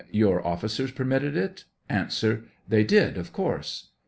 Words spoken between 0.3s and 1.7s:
officers permitted it?